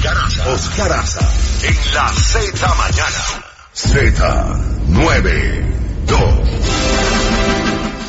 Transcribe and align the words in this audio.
Oscar 0.00 0.16
Aza. 0.16 0.48
Oscar 0.54 0.92
Aza 0.92 1.20
en 1.68 1.76
la 1.92 2.08
Z 2.08 2.74
mañana. 2.74 3.20
Z92. 3.74 6.16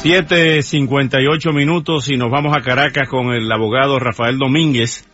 7.58 0.01 1.53
minutos 1.53 2.09
y 2.09 2.15
nos 2.15 2.31
vamos 2.31 2.55
a 2.55 2.62
Caracas 2.62 3.09
con 3.09 3.34
el 3.34 3.51
abogado 3.51 3.99
Rafael 3.99 4.38
Domínguez 4.38 5.05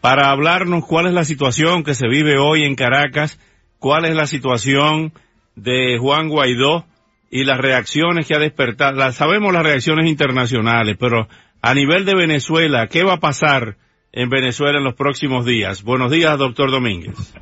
para 0.00 0.30
hablarnos 0.30 0.86
cuál 0.86 1.08
es 1.08 1.14
la 1.14 1.24
situación 1.24 1.82
que 1.82 1.96
se 1.96 2.06
vive 2.06 2.38
hoy 2.38 2.62
en 2.62 2.76
Caracas, 2.76 3.40
cuál 3.80 4.04
es 4.04 4.14
la 4.14 4.28
situación 4.28 5.12
de 5.56 5.98
Juan 5.98 6.28
Guaidó 6.28 6.86
y 7.28 7.42
las 7.42 7.58
reacciones 7.58 8.28
que 8.28 8.36
ha 8.36 8.38
despertado. 8.38 8.92
Las, 8.92 9.16
sabemos 9.16 9.52
las 9.52 9.64
reacciones 9.64 10.08
internacionales, 10.08 10.96
pero 10.96 11.26
a 11.60 11.74
nivel 11.74 12.04
de 12.04 12.14
Venezuela, 12.14 12.86
¿qué 12.86 13.02
va 13.02 13.14
a 13.14 13.20
pasar 13.20 13.78
en 14.12 14.28
Venezuela 14.28 14.78
en 14.78 14.84
los 14.84 14.94
próximos 14.94 15.44
días? 15.46 15.82
Buenos 15.82 16.10
días, 16.10 16.38
doctor 16.38 16.70
Domínguez. 16.70 17.34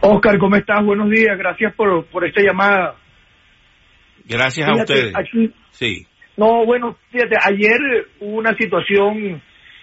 Oscar, 0.00 0.38
¿cómo 0.38 0.56
estás? 0.56 0.84
Buenos 0.84 1.10
días, 1.10 1.36
gracias 1.38 1.74
por, 1.74 2.04
por 2.06 2.24
esta 2.24 2.40
llamada. 2.42 2.94
Gracias 4.24 4.68
a 4.68 4.74
ustedes. 4.74 5.14
aquí- 5.16 5.52
Sí. 5.70 6.06
no, 6.36 6.64
bueno, 6.64 6.96
fíjate, 7.10 7.36
ayer 7.42 7.78
hubo 8.20 8.36
una 8.38 8.54
situación 8.56 9.40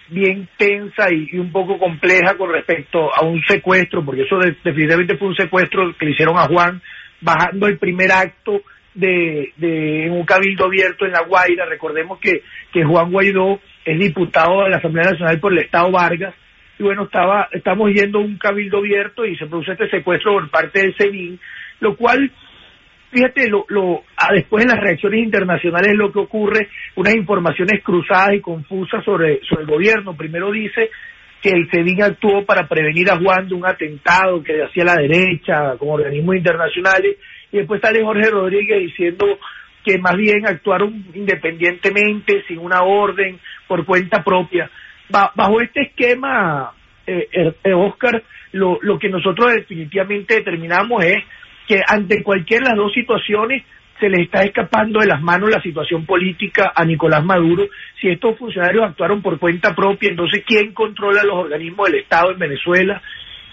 bien 0.08 0.48
tensa 0.56 1.12
y, 1.12 1.28
y 1.32 1.38
un 1.38 1.50
poco 1.50 1.78
compleja 1.78 2.36
con 2.38 2.52
respecto 2.52 3.12
a 3.14 3.24
un 3.24 3.42
secuestro, 3.42 4.04
porque 4.04 4.22
eso 4.22 4.38
de- 4.38 4.56
definitivamente 4.64 5.16
fue 5.16 5.28
un 5.28 5.36
secuestro 5.36 5.94
que 5.98 6.06
le 6.06 6.12
hicieron 6.12 6.38
a 6.38 6.46
Juan 6.46 6.80
bajando 7.20 7.66
el 7.66 7.78
primer 7.78 8.12
acto 8.12 8.62
de, 8.96 9.52
de 9.56 10.08
un 10.10 10.24
cabildo 10.26 10.64
abierto 10.64 11.04
en 11.06 11.12
La 11.12 11.22
Guaira. 11.22 11.64
Recordemos 11.66 12.18
que, 12.18 12.42
que 12.72 12.84
Juan 12.84 13.10
Guaidó 13.12 13.60
es 13.84 13.98
diputado 13.98 14.64
de 14.64 14.70
la 14.70 14.78
Asamblea 14.78 15.10
Nacional 15.10 15.38
por 15.38 15.52
el 15.52 15.60
Estado 15.60 15.90
Vargas 15.92 16.34
y 16.78 16.82
bueno, 16.82 17.04
estaba, 17.04 17.48
estamos 17.52 17.90
yendo 17.92 18.18
un 18.18 18.36
cabildo 18.36 18.78
abierto 18.78 19.24
y 19.24 19.36
se 19.36 19.46
produce 19.46 19.72
este 19.72 19.88
secuestro 19.88 20.32
por 20.32 20.50
parte 20.50 20.80
del 20.80 20.94
CENIN, 20.96 21.38
lo 21.80 21.96
cual 21.96 22.30
fíjate, 23.12 23.48
lo, 23.48 23.64
lo, 23.68 24.02
a- 24.16 24.34
después 24.34 24.64
en 24.64 24.70
las 24.70 24.80
reacciones 24.80 25.22
internacionales 25.24 25.94
lo 25.94 26.12
que 26.12 26.18
ocurre, 26.18 26.68
unas 26.96 27.14
informaciones 27.14 27.82
cruzadas 27.82 28.34
y 28.34 28.40
confusas 28.40 29.02
sobre, 29.04 29.40
sobre 29.44 29.62
el 29.62 29.68
gobierno. 29.68 30.16
Primero 30.16 30.50
dice 30.50 30.90
que 31.40 31.50
el 31.50 31.68
CEDIN 31.70 32.02
actuó 32.02 32.44
para 32.44 32.66
prevenir 32.66 33.10
a 33.10 33.16
Juan 33.18 33.48
de 33.48 33.54
un 33.54 33.64
atentado 33.66 34.42
que 34.42 34.62
hacía 34.62 34.84
la 34.84 34.96
derecha 34.96 35.76
con 35.78 35.90
organismos 35.90 36.36
internacionales, 36.36 37.16
y 37.56 37.60
después 37.60 37.80
sale 37.80 38.04
Jorge 38.04 38.30
Rodríguez 38.30 38.80
diciendo 38.80 39.38
que 39.84 39.98
más 39.98 40.16
bien 40.16 40.46
actuaron 40.46 41.04
independientemente, 41.14 42.44
sin 42.48 42.58
una 42.58 42.82
orden, 42.82 43.38
por 43.66 43.84
cuenta 43.84 44.22
propia. 44.22 44.70
Ba- 45.08 45.32
bajo 45.34 45.60
este 45.60 45.82
esquema, 45.82 46.72
eh, 47.06 47.28
eh, 47.32 47.52
eh, 47.64 47.72
Oscar, 47.72 48.22
lo, 48.52 48.78
lo 48.82 48.98
que 48.98 49.08
nosotros 49.08 49.52
definitivamente 49.54 50.34
determinamos 50.34 51.04
es 51.04 51.18
que 51.68 51.80
ante 51.86 52.22
cualquiera 52.22 52.64
de 52.64 52.70
las 52.70 52.78
dos 52.78 52.92
situaciones 52.92 53.62
se 53.98 54.08
le 54.08 54.22
está 54.24 54.42
escapando 54.42 55.00
de 55.00 55.06
las 55.06 55.22
manos 55.22 55.50
la 55.50 55.62
situación 55.62 56.04
política 56.04 56.72
a 56.74 56.84
Nicolás 56.84 57.24
Maduro. 57.24 57.66
Si 58.00 58.08
estos 58.08 58.36
funcionarios 58.38 58.84
actuaron 58.84 59.22
por 59.22 59.38
cuenta 59.38 59.74
propia, 59.74 60.10
entonces 60.10 60.44
¿quién 60.46 60.72
controla 60.72 61.22
los 61.24 61.36
organismos 61.36 61.90
del 61.90 62.00
Estado 62.00 62.32
en 62.32 62.38
Venezuela? 62.38 63.00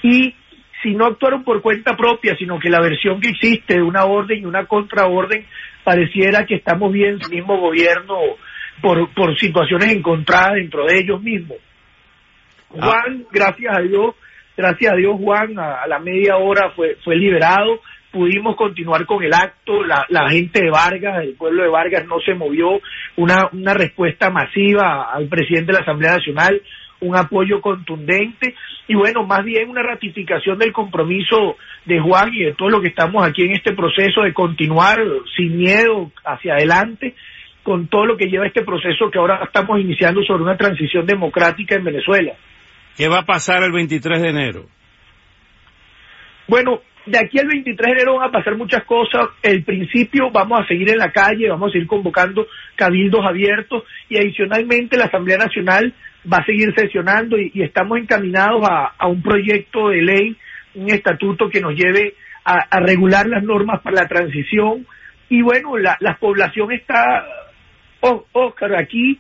Y 0.02 0.36
si 0.84 0.94
no 0.94 1.06
actuaron 1.06 1.44
por 1.44 1.62
cuenta 1.62 1.96
propia, 1.96 2.36
sino 2.38 2.60
que 2.60 2.70
la 2.70 2.82
versión 2.82 3.20
que 3.20 3.30
existe 3.30 3.76
de 3.76 3.82
una 3.82 4.06
orden 4.06 4.42
y 4.42 4.46
una 4.46 4.66
contraorden, 4.66 5.46
pareciera 5.84 6.46
que 6.46 6.56
estamos 6.56 6.92
viendo 6.92 7.26
el 7.26 7.32
mismo 7.32 7.58
gobierno 7.60 8.16
por, 8.82 9.14
por 9.14 9.38
situaciones 9.40 9.94
encontradas 9.94 10.56
dentro 10.56 10.86
de 10.86 11.00
ellos 11.00 11.22
mismos. 11.22 11.58
Juan, 12.70 13.26
gracias 13.32 13.78
a 13.78 13.82
Dios, 13.82 14.16
gracias 14.58 14.94
a 14.94 14.96
Dios 14.96 15.16
Juan, 15.20 15.58
a, 15.58 15.84
a 15.84 15.88
la 15.88 16.00
media 16.00 16.38
hora 16.38 16.72
fue, 16.72 16.98
fue 17.04 17.16
liberado, 17.16 17.82
pudimos 18.12 18.56
continuar 18.56 19.06
con 19.06 19.24
el 19.24 19.34
acto, 19.34 19.84
la, 19.84 20.06
la 20.10 20.30
gente 20.30 20.62
de 20.62 20.70
Vargas, 20.70 21.24
el 21.24 21.34
pueblo 21.34 21.64
de 21.64 21.70
Vargas 21.70 22.06
no 22.08 22.20
se 22.20 22.34
movió, 22.34 22.80
una, 23.16 23.50
una 23.52 23.74
respuesta 23.74 24.30
masiva 24.30 25.12
al 25.12 25.28
presidente 25.28 25.72
de 25.72 25.80
la 25.80 25.84
Asamblea 25.84 26.14
Nacional, 26.14 26.62
un 27.04 27.16
apoyo 27.16 27.62
contundente 27.62 28.56
y 28.88 28.96
bueno, 28.96 29.24
más 29.26 29.44
bien 29.44 29.70
una 29.70 29.84
ratificación 29.84 30.58
del 30.58 30.72
compromiso 30.72 31.58
de 31.86 32.00
Juan 32.00 32.34
y 32.34 32.44
de 32.44 32.54
todo 32.54 32.70
lo 32.70 32.82
que 32.82 32.90
estamos 32.90 33.26
aquí 33.26 33.44
en 33.44 33.52
este 33.52 33.74
proceso 33.74 34.22
de 34.22 34.34
continuar 34.34 35.00
sin 35.36 35.58
miedo 35.58 36.12
hacia 36.26 36.54
adelante 36.54 37.16
con 37.64 37.88
todo 37.88 38.06
lo 38.06 38.18
que 38.18 38.26
lleva 38.26 38.46
este 38.46 38.64
proceso 38.64 39.10
que 39.10 39.20
ahora 39.20 39.42
estamos 39.44 39.80
iniciando 39.80 40.22
sobre 40.24 40.44
una 40.44 40.58
transición 40.58 41.06
democrática 41.06 41.76
en 41.76 41.86
Venezuela. 41.86 42.34
¿Qué 42.96 43.08
va 43.08 43.20
a 43.20 43.26
pasar 43.26 43.64
el 43.64 43.72
23 43.72 44.22
de 44.22 44.30
enero? 44.30 44.66
Bueno, 46.48 46.82
de 47.06 47.18
aquí 47.18 47.40
al 47.40 47.48
23 47.48 47.86
de 47.86 47.92
enero 47.92 48.18
van 48.18 48.30
a 48.30 48.32
pasar 48.32 48.58
muchas 48.58 48.84
cosas. 48.84 49.30
El 49.42 49.64
principio 49.64 50.30
vamos 50.32 50.62
a 50.62 50.68
seguir 50.68 50.90
en 50.90 50.98
la 50.98 51.12
calle, 51.12 51.50
vamos 51.50 51.70
a 51.70 51.74
seguir 51.74 51.88
convocando 51.88 52.48
cabildos 52.76 53.26
abiertos 53.26 53.84
y 54.10 54.18
adicionalmente 54.18 54.98
la 54.98 55.06
Asamblea 55.06 55.38
Nacional 55.38 55.94
va 56.32 56.38
a 56.38 56.46
seguir 56.46 56.74
sesionando 56.76 57.38
y, 57.38 57.52
estamos 57.62 57.98
encaminados 57.98 58.64
a, 58.70 59.08
un 59.08 59.22
proyecto 59.22 59.90
de 59.90 60.02
ley, 60.02 60.38
un 60.76 60.90
estatuto 60.90 61.50
que 61.50 61.62
nos 61.62 61.76
lleve 61.76 62.16
a, 62.46 62.60
a 62.70 62.80
regular 62.80 63.28
las 63.28 63.44
normas 63.44 63.82
para 63.82 64.04
la 64.04 64.08
transición. 64.08 64.86
Y 65.30 65.42
bueno, 65.42 65.78
la, 65.78 65.98
la 66.00 66.18
población 66.18 66.72
está, 66.72 67.26
oh, 68.02 68.26
Oscar, 68.32 68.76
aquí 68.76 69.20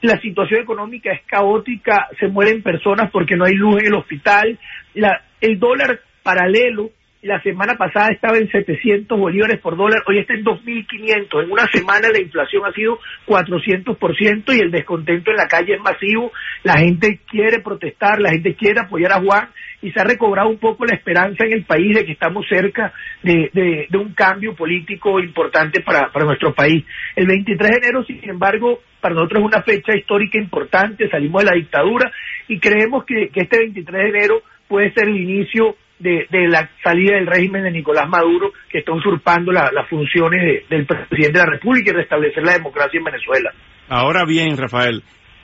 la 0.00 0.20
situación 0.20 0.60
económica 0.60 1.12
es 1.12 1.22
caótica, 1.26 2.08
se 2.18 2.28
mueren 2.28 2.62
personas 2.62 3.10
porque 3.10 3.36
no 3.36 3.44
hay 3.44 3.54
luz 3.54 3.80
en 3.80 3.86
el 3.86 3.94
hospital, 3.94 4.58
la, 4.94 5.22
el 5.40 5.58
dólar 5.58 6.00
paralelo 6.22 6.90
la 7.22 7.42
semana 7.42 7.74
pasada 7.76 8.10
estaba 8.12 8.38
en 8.38 8.48
700 8.48 9.18
bolívares 9.18 9.58
por 9.58 9.76
dólar, 9.76 10.02
hoy 10.06 10.20
está 10.20 10.34
en 10.34 10.44
2.500. 10.44 11.42
En 11.42 11.50
una 11.50 11.66
semana 11.66 12.08
la 12.12 12.20
inflación 12.20 12.64
ha 12.64 12.72
sido 12.72 13.00
400% 13.26 14.56
y 14.56 14.60
el 14.60 14.70
descontento 14.70 15.30
en 15.32 15.36
la 15.36 15.48
calle 15.48 15.74
es 15.74 15.80
masivo. 15.80 16.30
La 16.62 16.78
gente 16.78 17.20
quiere 17.28 17.58
protestar, 17.58 18.20
la 18.20 18.30
gente 18.30 18.54
quiere 18.54 18.80
apoyar 18.80 19.12
a 19.12 19.20
Juan 19.20 19.48
y 19.82 19.90
se 19.90 20.00
ha 20.00 20.04
recobrado 20.04 20.48
un 20.48 20.58
poco 20.58 20.84
la 20.84 20.94
esperanza 20.94 21.44
en 21.44 21.54
el 21.54 21.64
país 21.64 21.96
de 21.96 22.04
que 22.04 22.12
estamos 22.12 22.46
cerca 22.48 22.92
de, 23.22 23.50
de, 23.52 23.86
de 23.90 23.98
un 23.98 24.14
cambio 24.14 24.54
político 24.54 25.18
importante 25.18 25.80
para, 25.80 26.12
para 26.12 26.24
nuestro 26.24 26.54
país. 26.54 26.84
El 27.16 27.26
23 27.26 27.70
de 27.70 27.76
enero, 27.78 28.04
sin 28.04 28.30
embargo, 28.30 28.80
para 29.00 29.16
nosotros 29.16 29.40
es 29.40 29.46
una 29.46 29.62
fecha 29.62 29.96
histórica 29.96 30.38
importante, 30.38 31.08
salimos 31.08 31.42
de 31.42 31.50
la 31.50 31.56
dictadura 31.56 32.12
y 32.46 32.60
creemos 32.60 33.04
que, 33.04 33.28
que 33.28 33.40
este 33.40 33.58
23 33.58 34.02
de 34.04 34.08
enero 34.08 34.42
puede 34.68 34.92
ser 34.92 35.08
el 35.08 35.16
inicio 35.16 35.76
de, 35.98 36.26
la 36.48 36.70
salida 36.82 37.16
del 37.16 37.26
régimen 37.26 37.64
de 37.64 37.70
Nicolás 37.70 38.08
Maduro, 38.08 38.52
que 38.70 38.78
está 38.78 38.92
usurpando 38.92 39.52
la, 39.52 39.70
las 39.72 39.88
funciones 39.88 40.40
de, 40.40 40.76
del 40.76 40.86
presidente 40.86 41.38
de 41.38 41.44
la 41.44 41.50
República 41.50 41.90
y 41.90 41.94
restablecer 41.94 42.42
la 42.44 42.52
democracia 42.52 42.98
en 42.98 43.04
Venezuela. 43.04 43.52
Ahora 43.88 44.24
bien, 44.24 44.56
Rafael, 44.56 45.02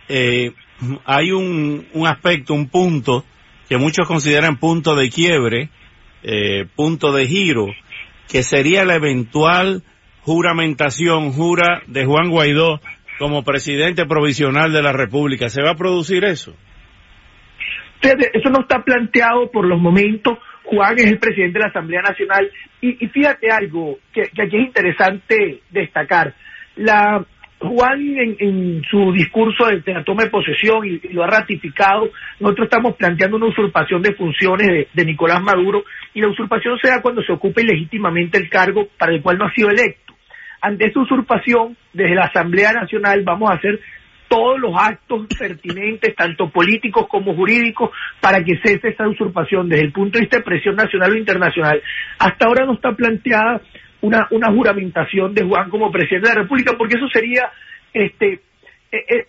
eh, 0.08 0.52
hay 1.04 1.32
un, 1.32 1.86
un, 1.92 2.06
aspecto, 2.06 2.54
un 2.54 2.68
punto 2.68 3.24
que 3.68 3.78
muchos 3.78 4.06
consideran 4.06 4.58
punto 4.58 4.94
de 4.94 5.10
quiebre, 5.10 5.70
eh, 6.22 6.66
punto 6.74 7.12
de 7.12 7.26
giro, 7.26 7.66
que 8.28 8.42
sería 8.42 8.84
la 8.84 8.94
eventual 8.94 9.82
juramentación, 10.22 11.32
jura 11.32 11.82
de 11.86 12.04
Juan 12.04 12.30
Guaidó 12.30 12.80
como 13.18 13.44
presidente 13.44 14.06
provisional 14.06 14.72
de 14.72 14.82
la 14.82 14.92
República. 14.92 15.48
¿Se 15.48 15.62
va 15.62 15.72
a 15.72 15.76
producir 15.76 16.24
eso? 16.24 16.54
Eso 18.00 18.50
no 18.50 18.60
está 18.60 18.82
planteado 18.82 19.50
por 19.50 19.66
los 19.66 19.80
momentos. 19.80 20.38
Juan 20.64 20.98
es 20.98 21.06
el 21.06 21.18
presidente 21.18 21.58
de 21.58 21.64
la 21.64 21.70
Asamblea 21.70 22.02
Nacional. 22.02 22.50
Y, 22.80 23.06
fíjate 23.08 23.50
algo 23.50 23.98
que, 24.12 24.22
aquí 24.22 24.56
es 24.56 24.66
interesante 24.66 25.60
destacar. 25.70 26.34
La, 26.76 27.24
Juan 27.60 28.00
en, 28.00 28.36
en 28.38 28.82
su 28.90 29.12
discurso 29.12 29.66
de, 29.66 29.82
la 29.92 30.04
toma 30.04 30.24
de 30.24 30.30
posesión 30.30 30.84
y, 30.84 31.00
y, 31.02 31.12
lo 31.12 31.24
ha 31.24 31.28
ratificado, 31.28 32.10
nosotros 32.40 32.66
estamos 32.66 32.96
planteando 32.96 33.36
una 33.36 33.46
usurpación 33.46 34.02
de 34.02 34.14
funciones 34.14 34.66
de, 34.66 34.88
de 34.92 35.04
Nicolás 35.04 35.40
Maduro 35.42 35.84
y 36.12 36.20
la 36.20 36.28
usurpación 36.28 36.78
se 36.78 36.88
da 36.88 37.00
cuando 37.00 37.22
se 37.22 37.32
ocupa 37.32 37.62
ilegítimamente 37.62 38.38
el 38.38 38.50
cargo 38.50 38.88
para 38.98 39.12
el 39.12 39.22
cual 39.22 39.38
no 39.38 39.46
ha 39.46 39.54
sido 39.54 39.70
electo. 39.70 40.14
Ante 40.60 40.86
esa 40.86 41.00
usurpación, 41.00 41.76
desde 41.92 42.14
la 42.14 42.24
Asamblea 42.24 42.72
Nacional 42.72 43.22
vamos 43.22 43.50
a 43.50 43.54
hacer 43.54 43.80
todos 44.34 44.58
los 44.58 44.72
actos 44.76 45.28
pertinentes, 45.38 46.16
tanto 46.16 46.50
políticos 46.50 47.06
como 47.08 47.36
jurídicos, 47.36 47.90
para 48.20 48.42
que 48.42 48.58
cese 48.64 48.88
esa 48.88 49.06
usurpación 49.06 49.68
desde 49.68 49.84
el 49.84 49.92
punto 49.92 50.18
de 50.18 50.22
vista 50.22 50.38
de 50.38 50.42
presión 50.42 50.74
nacional 50.74 51.12
o 51.12 51.16
internacional. 51.16 51.80
Hasta 52.18 52.46
ahora 52.46 52.66
no 52.66 52.74
está 52.74 52.90
planteada 52.96 53.60
una, 54.00 54.26
una 54.32 54.50
juramentación 54.52 55.34
de 55.34 55.44
Juan 55.44 55.70
como 55.70 55.92
presidente 55.92 56.28
de 56.28 56.34
la 56.34 56.42
República, 56.42 56.72
porque 56.76 56.96
eso 56.96 57.06
sería 57.12 57.48
este 57.92 58.40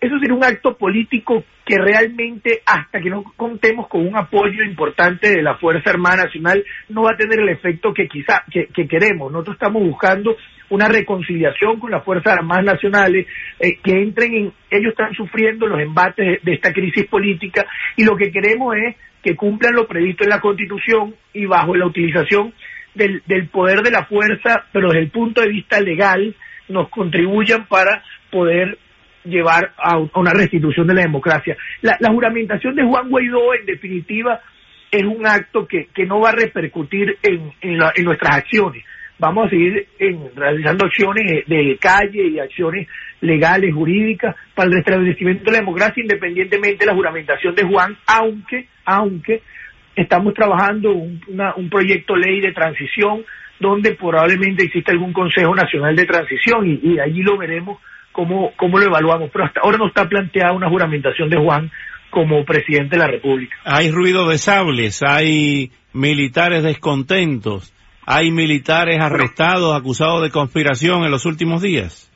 eso 0.00 0.18
sería 0.18 0.34
un 0.34 0.44
acto 0.44 0.76
político 0.76 1.44
que 1.64 1.76
realmente, 1.78 2.62
hasta 2.64 3.00
que 3.00 3.10
no 3.10 3.24
contemos 3.36 3.88
con 3.88 4.06
un 4.06 4.16
apoyo 4.16 4.62
importante 4.62 5.30
de 5.30 5.42
la 5.42 5.56
Fuerza 5.56 5.90
Armada 5.90 6.24
Nacional, 6.24 6.64
no 6.88 7.02
va 7.02 7.12
a 7.12 7.16
tener 7.16 7.40
el 7.40 7.48
efecto 7.48 7.92
que 7.92 8.06
quizá 8.06 8.44
que, 8.50 8.68
queremos. 8.86 9.32
Nosotros 9.32 9.56
estamos 9.56 9.82
buscando 9.82 10.36
una 10.70 10.88
reconciliación 10.88 11.80
con 11.80 11.90
las 11.90 12.04
Fuerzas 12.04 12.34
Armadas 12.34 12.64
Nacionales, 12.64 13.26
eh, 13.58 13.78
que 13.82 13.92
entren 14.00 14.34
en, 14.34 14.52
ellos 14.70 14.92
están 14.92 15.12
sufriendo 15.14 15.66
los 15.66 15.80
embates 15.80 16.42
de, 16.42 16.54
esta 16.54 16.72
crisis 16.72 17.06
política 17.06 17.66
y 17.96 18.04
lo 18.04 18.16
que 18.16 18.30
queremos 18.30 18.76
es 18.76 18.96
que 19.22 19.34
cumplan 19.34 19.74
lo 19.74 19.88
previsto 19.88 20.22
en 20.22 20.30
la 20.30 20.40
Constitución 20.40 21.14
y 21.32 21.46
bajo 21.46 21.74
la 21.74 21.86
utilización 21.86 22.52
del, 22.94 23.22
del 23.26 23.48
poder 23.48 23.82
de 23.82 23.90
la 23.90 24.04
fuerza, 24.04 24.66
pero 24.72 24.88
desde 24.88 25.02
el 25.02 25.10
punto 25.10 25.40
de 25.40 25.48
vista 25.48 25.80
legal, 25.80 26.34
nos 26.68 26.88
contribuyan 26.88 27.66
para 27.66 28.02
poder 28.30 28.78
llevar 29.26 29.72
a, 29.76 29.98
una 29.98 30.32
restitución 30.32 30.86
de 30.86 30.94
la 30.94 31.02
democracia. 31.02 31.56
La, 31.82 31.96
juramentación 32.10 32.74
de 32.74 32.84
Juan 32.84 33.08
Guaidó, 33.08 33.54
en 33.54 33.66
definitiva, 33.66 34.40
es 34.90 35.04
un 35.04 35.26
acto 35.26 35.66
que, 35.66 35.88
que 35.94 36.06
no 36.06 36.20
va 36.20 36.30
a 36.30 36.36
repercutir 36.36 37.18
en, 37.22 37.52
en, 37.60 38.04
nuestras 38.04 38.36
acciones. 38.36 38.84
Vamos 39.18 39.46
a 39.46 39.50
seguir 39.50 39.86
en, 39.98 40.30
realizando 40.34 40.86
acciones 40.86 41.46
de 41.46 41.78
calle 41.80 42.28
y 42.28 42.38
acciones 42.38 42.88
legales, 43.20 43.74
jurídicas, 43.74 44.36
para 44.54 44.68
el 44.68 44.74
restablecimiento 44.74 45.44
de 45.44 45.52
la 45.52 45.58
democracia, 45.58 46.02
independientemente 46.02 46.84
de 46.84 46.86
la 46.86 46.94
juramentación 46.94 47.54
de 47.54 47.64
Juan, 47.64 47.96
aunque, 48.06 48.68
aunque 48.84 49.42
estamos 49.94 50.34
trabajando 50.34 50.92
un, 50.92 51.20
un 51.56 51.70
proyecto 51.70 52.14
ley 52.14 52.40
de 52.40 52.52
transición 52.52 53.24
donde 53.60 53.94
probablemente 53.94 54.64
exista 54.64 54.92
algún 54.92 55.12
Consejo 55.12 55.54
Nacional 55.54 55.96
de 55.96 56.06
Transición 56.06 56.66
y, 56.66 56.80
y 56.82 56.98
allí 56.98 57.22
lo 57.22 57.38
veremos 57.38 57.78
cómo, 58.12 58.52
cómo 58.56 58.78
lo 58.78 58.86
evaluamos, 58.86 59.30
pero 59.32 59.44
hasta 59.44 59.60
ahora 59.60 59.78
no 59.78 59.88
está 59.88 60.08
planteada 60.08 60.52
una 60.52 60.68
juramentación 60.68 61.28
de 61.28 61.38
Juan 61.38 61.70
como 62.10 62.44
presidente 62.44 62.96
de 62.96 63.02
la 63.02 63.08
República. 63.08 63.56
Hay 63.64 63.90
ruido 63.90 64.26
de 64.28 64.38
sables, 64.38 65.02
hay 65.02 65.70
militares 65.92 66.62
descontentos, 66.62 67.74
hay 68.06 68.30
militares 68.30 69.00
arrestados, 69.00 69.76
acusados 69.76 70.22
de 70.22 70.30
conspiración 70.30 71.04
en 71.04 71.10
los 71.10 71.26
últimos 71.26 71.60
días. 71.60 72.10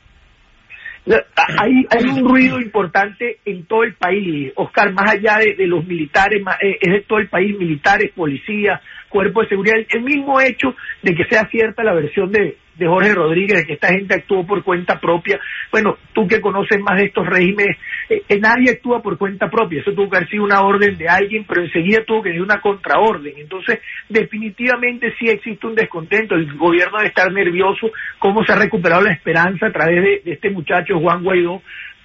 Hay, 1.05 1.85
hay 1.89 2.03
un 2.05 2.27
ruido 2.27 2.59
importante 2.59 3.39
en 3.45 3.65
todo 3.65 3.83
el 3.83 3.95
país, 3.95 4.51
Oscar, 4.55 4.93
más 4.93 5.11
allá 5.11 5.37
de, 5.37 5.67
los 5.67 5.85
militares, 5.85 6.43
eh, 6.61 6.77
es 6.79 6.93
de 6.93 7.01
todo 7.01 7.19
el 7.19 7.27
país, 7.27 7.57
militares, 7.57 8.11
policías, 8.15 8.81
cuerpo 9.09 9.41
de 9.41 9.49
seguridad, 9.49 9.75
el 9.89 10.03
mismo 10.03 10.39
hecho 10.39 10.75
de 11.01 11.15
que 11.15 11.25
sea 11.25 11.47
cierta 11.49 11.83
la 11.83 11.93
versión 11.93 12.31
de, 12.31 12.57
de 12.81 12.87
Jorge 12.87 13.13
Rodríguez, 13.13 13.59
de 13.59 13.65
que 13.65 13.73
esta 13.73 13.89
gente 13.89 14.15
actuó 14.15 14.43
por 14.45 14.63
cuenta 14.63 14.99
propia. 14.99 15.39
Bueno, 15.71 15.97
tú 16.13 16.27
que 16.27 16.41
conoces 16.41 16.81
más 16.81 16.97
de 16.97 17.05
estos 17.05 17.27
regímenes, 17.27 17.77
eh, 18.09 18.23
eh, 18.27 18.39
nadie 18.39 18.71
actúa 18.71 19.03
por 19.03 19.19
cuenta 19.19 19.51
propia, 19.51 19.81
eso 19.81 19.93
tuvo 19.93 20.09
que 20.09 20.17
haber 20.17 20.29
sido 20.29 20.43
una 20.43 20.61
orden 20.61 20.97
de 20.97 21.07
alguien, 21.07 21.45
pero 21.47 21.61
enseguida 21.61 22.03
tuvo 22.05 22.23
que 22.23 22.31
ser 22.31 22.41
una 22.41 22.59
contraorden. 22.59 23.35
Entonces, 23.37 23.79
definitivamente 24.09 25.13
sí 25.19 25.27
existe 25.29 25.67
un 25.67 25.75
descontento, 25.75 26.33
el 26.33 26.51
gobierno 26.57 26.97
debe 26.97 27.09
estar 27.09 27.31
nervioso, 27.31 27.91
cómo 28.17 28.43
se 28.43 28.53
ha 28.53 28.55
recuperado 28.55 29.03
la 29.03 29.13
esperanza 29.13 29.67
a 29.67 29.71
través 29.71 30.23
de, 30.25 30.31
este 30.31 30.49
muchacho 30.49 30.99
Juan 30.99 31.23
Guaidó 31.23 31.61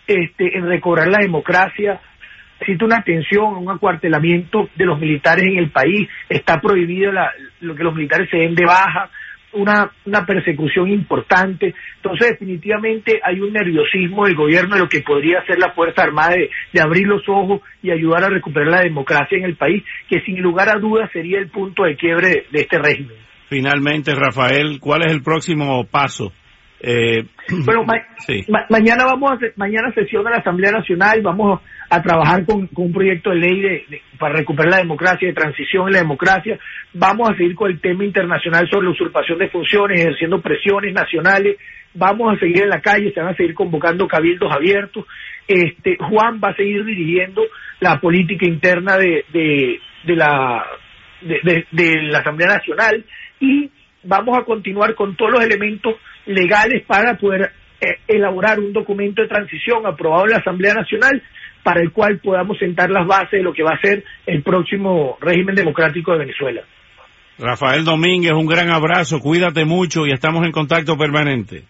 este, 0.07 0.59
en 0.59 0.69
recobrar 0.69 1.09
la 1.09 1.19
democracia, 1.19 2.01
existe 2.61 2.85
una 2.85 3.03
tensión, 3.03 3.57
un 3.57 3.71
acuartelamiento 3.71 4.69
de 4.77 4.85
los 4.85 5.01
militares 5.01 5.47
en 5.47 5.57
el 5.57 5.71
país, 5.71 6.07
está 6.29 6.61
prohibido 6.61 7.13
la, 7.13 7.33
lo 7.61 7.75
que 7.75 7.83
los 7.83 7.95
militares 7.95 8.29
se 8.31 8.37
den 8.37 8.55
de 8.55 8.67
baja, 8.67 9.11
una, 9.57 9.91
una 10.05 10.25
persecución 10.25 10.91
importante. 10.91 11.75
Entonces, 11.97 12.31
definitivamente 12.31 13.21
hay 13.23 13.41
un 13.41 13.53
nerviosismo 13.53 14.27
del 14.27 14.37
gobierno 14.37 14.77
de 14.77 14.83
lo 14.83 14.89
que 14.89 15.01
podría 15.01 15.45
ser 15.47 15.59
la 15.59 15.73
Fuerza 15.73 16.03
Armada 16.03 16.35
de, 16.35 16.51
de, 16.73 16.81
abrir 16.81 17.07
los 17.07 17.23
ojos 17.29 17.61
y 17.83 17.91
ayudar 17.91 18.25
a 18.25 18.29
recuperar 18.29 18.69
la 18.69 18.81
democracia 18.83 19.39
en 19.39 19.45
el 19.45 19.57
país, 19.57 19.83
que 20.09 20.21
sin 20.21 20.41
lugar 20.41 20.69
a 20.69 20.79
dudas 20.79 21.11
sería 21.13 21.39
el 21.39 21.49
punto 21.49 21.85
de 21.85 21.97
quiebre 21.97 22.47
de, 22.51 22.61
este 22.61 22.79
régimen. 22.79 23.17
Finalmente, 23.49 24.15
Rafael, 24.15 24.79
¿cuál 24.81 25.03
es 25.07 25.13
el 25.13 25.23
próximo 25.23 25.85
paso? 25.85 26.33
Eh, 26.81 27.25
bueno, 27.65 27.85
mañana 28.69 29.05
vamos 29.07 29.33
a 29.33 29.39
mañana 29.57 29.93
sesión 29.93 30.25
de 30.25 30.31
la 30.31 30.37
Asamblea 30.39 30.73
Nacional, 30.73 31.21
vamos 31.23 31.61
a 31.89 32.03
trabajar 32.03 32.45
con, 32.45 32.69
un 32.75 32.93
proyecto 32.93 33.31
de 33.31 33.37
ley 33.37 33.61
de, 33.61 34.03
para 34.19 34.35
recuperar 34.35 34.73
la 34.73 34.79
democracia, 34.79 35.29
de 35.29 35.35
transición 35.35 35.87
en 35.87 35.95
la 35.95 36.01
democracia. 36.01 36.59
Vamos 36.93 37.31
a 37.31 37.37
seguir 37.37 37.55
con 37.55 37.71
el 37.71 37.81
tema 37.81 38.05
internacional 38.05 38.69
sobre 38.69 38.87
la 38.87 38.93
usurpación 38.93 39.39
de 39.39 39.49
funciones, 39.49 40.01
ejerciendo 40.01 40.41
presiones 40.41 40.93
nacionales. 40.93 41.57
Vamos 41.95 42.35
a 42.35 42.39
seguir 42.39 42.63
en 42.63 42.71
la 42.71 42.81
calle, 42.81 43.13
se 43.13 43.21
van 43.21 43.33
a 43.33 43.37
seguir 43.37 43.55
convocando 43.55 44.07
cabildos 44.07 44.53
abiertos. 44.53 45.07
Este, 45.49 45.97
Juan 45.99 46.41
va 46.43 46.51
a 46.51 46.57
seguir 46.57 46.85
dirigiendo 46.85 47.43
la 47.81 48.01
política 48.01 48.47
interna 48.47 48.97
de, 48.97 49.25
de, 49.33 49.81
de 50.05 50.17
la 50.17 50.65
de, 51.23 51.67
de, 51.71 52.03
la 52.03 52.19
Asamblea 52.19 52.49
Nacional 52.49 53.05
y 53.41 53.71
vamos 54.03 54.37
a 54.39 54.45
continuar 54.45 54.95
con 54.95 55.17
todos 55.17 55.33
los 55.33 55.45
elementos 55.45 55.95
legales 56.27 56.85
para 56.87 57.17
poder 57.17 57.53
eh, 57.81 57.99
elaborar 58.09 58.59
un 58.59 58.73
documento 58.73 59.23
de 59.23 59.29
transición 59.29 59.87
aprobado 59.87 60.25
en 60.25 60.33
la 60.33 60.39
Asamblea 60.39 60.75
Nacional 60.75 61.23
para 61.63 61.81
el 61.81 61.91
cual 61.93 62.21
podamos 62.23 62.59
sentar 62.59 62.91
las 62.91 63.07
bases 63.07 63.33
de 63.33 63.43
lo 63.43 63.53
que 63.53 63.63
va 63.63 63.73
a 63.73 63.81
ser 63.81 64.05
el 64.27 64.43
próximo 64.43 65.19
régimen 65.21 65.55
democrático 65.55 66.13
de 66.13 66.19
Venezuela. 66.19 66.63
Rafael 67.39 67.85
Domínguez, 67.85 68.33
un 68.33 68.47
gran 68.47 68.71
abrazo, 68.71 69.21
cuídate 69.21 69.65
mucho 69.65 70.07
y 70.07 70.13
estamos 70.13 70.47
en 70.47 70.53
contacto 70.53 70.97
permanente. 70.97 71.65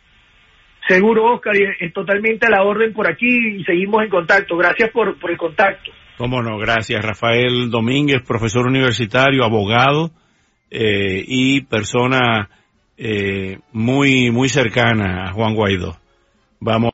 Seguro, 0.87 1.35
Oscar, 1.35 1.57
y 1.57 1.85
es 1.85 1.93
totalmente 1.93 2.47
a 2.47 2.51
la 2.51 2.63
orden 2.63 2.93
por 2.93 3.11
aquí 3.11 3.57
y 3.57 3.65
seguimos 3.65 4.05
en 4.05 4.09
contacto. 4.09 4.57
Gracias 4.57 4.91
por, 4.91 5.19
por 5.19 5.31
el 5.33 5.37
contacto. 5.37 5.91
Cómo 6.17 6.43
no, 6.43 6.57
gracias. 6.59 7.05
Rafael 7.05 7.71
Domínguez, 7.71 8.23
profesor 8.23 8.67
universitario, 8.67 9.45
abogado 9.45 10.11
eh, 10.71 11.25
y 11.27 11.63
persona 11.63 12.49
eh, 12.97 13.59
muy, 13.73 14.31
muy 14.31 14.49
cercana 14.49 15.29
a 15.29 15.33
Juan 15.33 15.55
Guaidó. 15.55 15.97
Vamos. 16.61 16.85